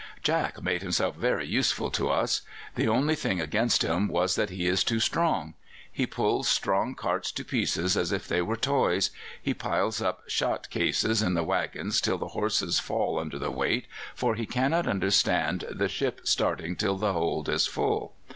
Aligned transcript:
"'Jack' 0.23 0.63
made 0.63 0.81
himself 0.81 1.15
very 1.15 1.45
useful 1.45 1.91
to 1.91 2.09
us. 2.09 2.41
The 2.73 2.87
only 2.87 3.13
thing 3.13 3.39
against 3.39 3.83
him 3.83 4.07
was 4.07 4.33
that 4.33 4.49
he 4.49 4.65
is 4.65 4.83
too 4.83 4.99
strong. 4.99 5.53
He 5.91 6.07
pulls 6.07 6.47
strong 6.49 6.95
carts 6.95 7.31
to 7.33 7.43
pieces 7.45 7.95
as 7.95 8.11
if 8.11 8.27
they 8.27 8.41
were 8.41 8.55
toys; 8.55 9.11
he 9.39 9.53
piles 9.53 10.01
up 10.01 10.23
shot 10.25 10.71
cases 10.71 11.21
in 11.21 11.35
the 11.35 11.43
waggons 11.43 12.01
till 12.01 12.17
the 12.17 12.29
horses 12.29 12.79
fall 12.79 13.19
under 13.19 13.37
the 13.37 13.51
weight, 13.51 13.85
for 14.15 14.33
he 14.33 14.47
cannot 14.47 14.87
understand 14.87 15.65
'the 15.69 15.89
ship 15.89 16.21
starting 16.23 16.75
till 16.75 16.97
the 16.97 17.13
hold 17.13 17.47
is 17.47 17.67
full. 17.67 18.15